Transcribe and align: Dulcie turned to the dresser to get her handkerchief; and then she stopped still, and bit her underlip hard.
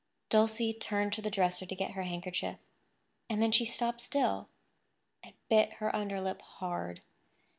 Dulcie 0.29 0.73
turned 0.73 1.13
to 1.13 1.21
the 1.21 1.29
dresser 1.29 1.67
to 1.67 1.75
get 1.75 1.91
her 1.91 2.01
handkerchief; 2.01 2.57
and 3.29 3.39
then 3.39 3.51
she 3.51 3.65
stopped 3.65 4.01
still, 4.01 4.49
and 5.23 5.35
bit 5.47 5.73
her 5.73 5.95
underlip 5.95 6.41
hard. 6.41 7.03